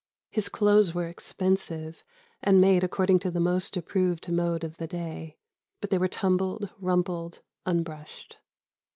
[0.31, 2.03] His clothes were expensive,
[2.41, 5.37] and made according to the most approved mode of the day;
[5.79, 8.39] but they were tumbled, rumpled, unbrushed.